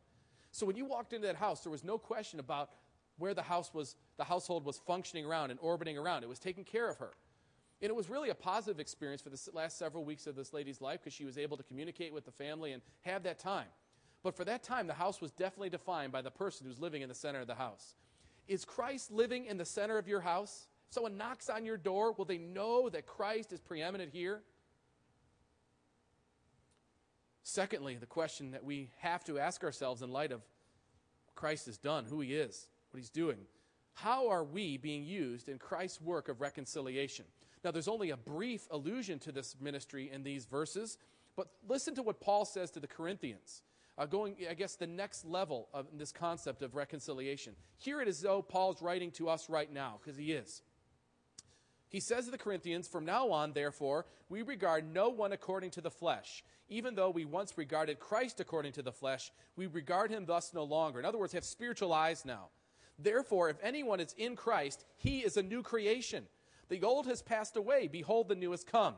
[0.52, 2.70] So when you walked into that house, there was no question about
[3.18, 6.24] where the house was, the household was functioning around and orbiting around.
[6.24, 7.14] It was taking care of her.
[7.82, 10.80] And it was really a positive experience for the last several weeks of this lady's
[10.80, 13.66] life because she was able to communicate with the family and have that time.
[14.24, 17.10] But for that time, the house was definitely defined by the person who's living in
[17.10, 17.96] the center of the house.
[18.48, 20.68] Is Christ living in the center of your house?
[20.90, 24.42] Someone knocks on your door, will they know that Christ is preeminent here?
[27.42, 30.42] Secondly, the question that we have to ask ourselves in light of
[31.36, 33.40] Christ has done, who he is, what he's doing.
[33.96, 37.26] How are we being used in Christ's work of reconciliation?
[37.64, 40.98] Now, there's only a brief allusion to this ministry in these verses,
[41.36, 43.62] but listen to what Paul says to the Corinthians
[43.98, 47.54] uh, going, I guess, the next level of this concept of reconciliation.
[47.78, 50.62] Here it is though Paul's writing to us right now, because he is.
[51.90, 55.82] He says to the Corinthians, From now on, therefore, we regard no one according to
[55.82, 56.44] the flesh.
[56.68, 60.64] Even though we once regarded Christ according to the flesh, we regard him thus no
[60.64, 60.98] longer.
[61.00, 62.48] In other words, have spiritual eyes now.
[62.98, 66.26] Therefore, if anyone is in Christ, he is a new creation.
[66.70, 67.88] The old has passed away.
[67.88, 68.96] Behold, the new has come.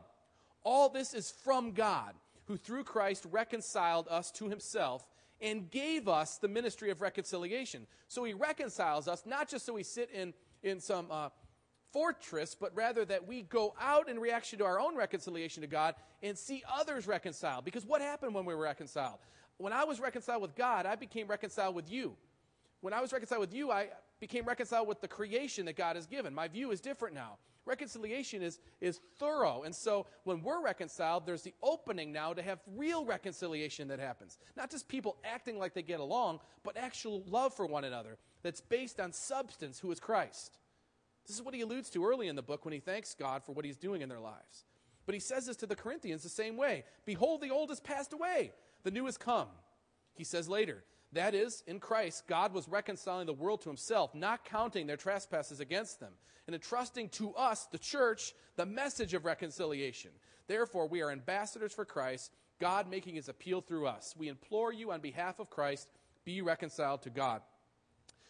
[0.62, 2.14] All this is from God
[2.46, 5.06] who through Christ reconciled us to himself
[5.40, 7.86] and gave us the ministry of reconciliation.
[8.08, 10.32] So he reconciles us, not just so we sit in,
[10.62, 11.28] in some uh,
[11.92, 15.94] fortress, but rather that we go out in reaction to our own reconciliation to God
[16.22, 17.64] and see others reconciled.
[17.64, 19.18] Because what happened when we were reconciled?
[19.58, 22.16] When I was reconciled with God, I became reconciled with you.
[22.80, 23.88] When I was reconciled with you, I
[24.20, 26.34] became reconciled with the creation that God has given.
[26.34, 27.38] My view is different now.
[27.66, 29.64] Reconciliation is, is thorough.
[29.64, 34.38] And so when we're reconciled, there's the opening now to have real reconciliation that happens.
[34.56, 38.60] Not just people acting like they get along, but actual love for one another that's
[38.60, 40.58] based on substance, who is Christ.
[41.26, 43.50] This is what he alludes to early in the book when he thanks God for
[43.50, 44.64] what he's doing in their lives.
[45.06, 48.12] But he says this to the Corinthians the same way Behold, the old has passed
[48.12, 48.52] away,
[48.84, 49.48] the new has come.
[50.14, 54.44] He says later, that is, in Christ, God was reconciling the world to himself, not
[54.44, 56.12] counting their trespasses against them,
[56.46, 60.10] and entrusting to us, the church, the message of reconciliation.
[60.46, 64.14] Therefore, we are ambassadors for Christ, God making his appeal through us.
[64.16, 65.88] We implore you on behalf of Christ,
[66.24, 67.42] be reconciled to God.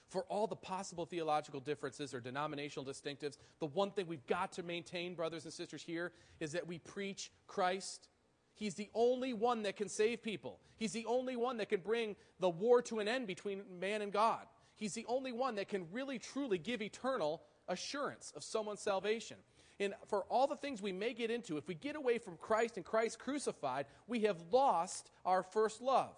[0.08, 4.62] For all the possible theological differences or denominational distinctives, the one thing we've got to
[4.62, 8.08] maintain, brothers and sisters, here is that we preach Christ
[8.56, 10.58] He's the only one that can save people.
[10.76, 14.10] He's the only one that can bring the war to an end between man and
[14.10, 14.46] God.
[14.74, 19.36] He's the only one that can really truly give eternal assurance of someone's salvation.
[19.78, 22.78] And for all the things we may get into, if we get away from Christ
[22.78, 26.14] and Christ crucified, we have lost our first love.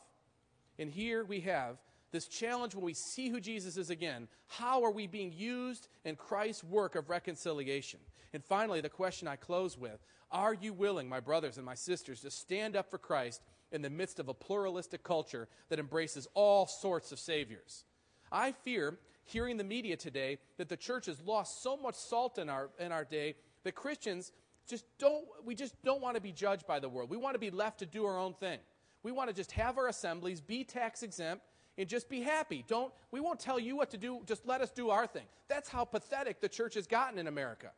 [0.78, 1.76] And here we have
[2.12, 4.28] this challenge when we see who Jesus is again.
[4.46, 8.00] How are we being used in Christ's work of reconciliation?
[8.32, 10.00] And finally, the question I close with
[10.30, 13.42] are you willing, my brothers and my sisters, to stand up for Christ
[13.72, 17.84] in the midst of a pluralistic culture that embraces all sorts of saviors?
[18.30, 22.50] I fear, hearing the media today, that the church has lost so much salt in
[22.50, 24.32] our, in our day that Christians
[24.68, 27.08] just don't, we just don't want to be judged by the world.
[27.08, 28.58] We want to be left to do our own thing.
[29.02, 31.42] We want to just have our assemblies, be tax exempt,
[31.78, 32.64] and just be happy.
[32.66, 35.26] Don't, we won't tell you what to do, just let us do our thing.
[35.48, 37.70] That's how pathetic the church has gotten in America.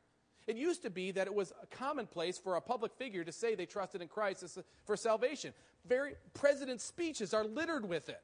[0.47, 3.55] It used to be that it was a commonplace for a public figure to say
[3.55, 5.53] they trusted in Christ uh, for salvation.
[5.87, 8.21] Very president's speeches are littered with it.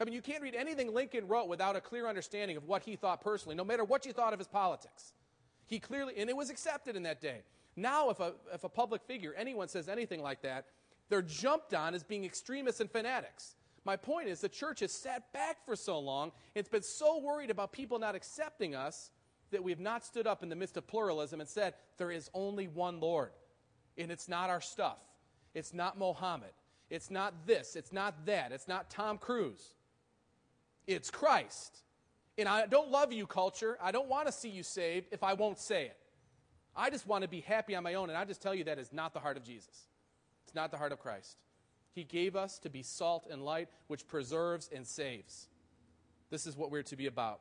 [0.00, 2.96] I mean, you can't read anything Lincoln wrote without a clear understanding of what he
[2.96, 5.12] thought personally, no matter what you thought of his politics.
[5.66, 7.40] He clearly, and it was accepted in that day.
[7.74, 10.66] Now, if a, if a public figure, anyone says anything like that,
[11.08, 13.56] they're jumped on as being extremists and fanatics.
[13.86, 17.50] My point is, the church has sat back for so long, it's been so worried
[17.50, 19.12] about people not accepting us
[19.52, 22.28] that we have not stood up in the midst of pluralism and said, there is
[22.34, 23.30] only one Lord.
[23.96, 24.98] And it's not our stuff.
[25.54, 26.50] It's not Mohammed.
[26.90, 27.76] It's not this.
[27.76, 28.50] It's not that.
[28.50, 29.74] It's not Tom Cruise.
[30.88, 31.78] It's Christ.
[32.36, 33.78] And I don't love you, culture.
[33.80, 35.96] I don't want to see you saved if I won't say it.
[36.74, 38.10] I just want to be happy on my own.
[38.10, 39.86] And I just tell you that is not the heart of Jesus.
[40.44, 41.36] It's not the heart of Christ.
[41.96, 45.48] He gave us to be salt and light, which preserves and saves.
[46.28, 47.40] This is what we're to be about.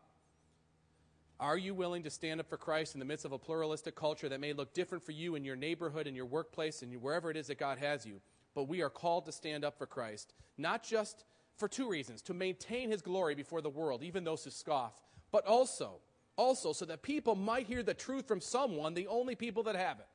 [1.41, 4.29] Are you willing to stand up for Christ in the midst of a pluralistic culture
[4.29, 7.35] that may look different for you in your neighborhood, in your workplace, and wherever it
[7.35, 8.21] is that God has you?
[8.53, 11.25] But we are called to stand up for Christ, not just
[11.57, 14.93] for two reasons to maintain his glory before the world, even those who scoff,
[15.33, 15.99] but also,
[16.37, 19.99] also so that people might hear the truth from someone, the only people that have
[19.99, 20.07] it.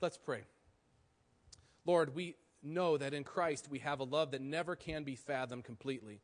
[0.00, 0.42] Let's pray.
[1.84, 5.64] Lord, we know that in Christ we have a love that never can be fathomed
[5.64, 6.20] completely,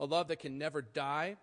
[0.00, 1.36] a love that can never die,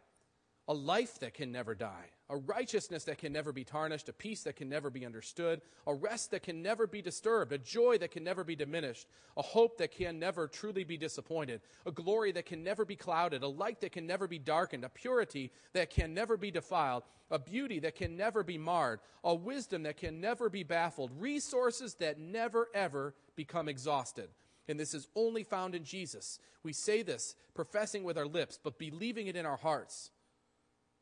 [0.68, 4.44] a life that can never die, a righteousness that can never be tarnished, a peace
[4.44, 8.12] that can never be understood, a rest that can never be disturbed, a joy that
[8.12, 12.46] can never be diminished, a hope that can never truly be disappointed, a glory that
[12.46, 16.14] can never be clouded, a light that can never be darkened, a purity that can
[16.14, 20.50] never be defiled, a beauty that can never be marred, a wisdom that can never
[20.50, 24.30] be baffled, resources that never ever become exhausted.
[24.70, 26.40] And this is only found in Jesus.
[26.64, 30.12] We say this, professing with our lips, but believing it in our hearts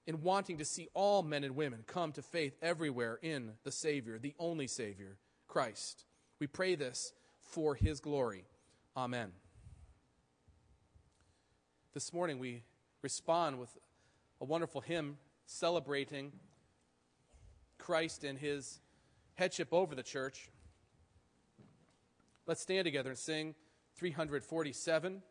[0.07, 4.17] in wanting to see all men and women come to faith everywhere in the Savior,
[4.17, 6.05] the only Savior, Christ.
[6.39, 8.45] We pray this for His glory.
[8.95, 9.31] Amen.
[11.93, 12.63] This morning we
[13.01, 13.75] respond with
[14.41, 16.31] a wonderful hymn celebrating
[17.77, 18.79] Christ and His
[19.35, 20.49] headship over the church.
[22.45, 23.55] Let's stand together and sing
[23.97, 25.21] 347.